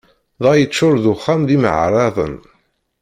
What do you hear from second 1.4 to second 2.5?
d imeɛraḍen.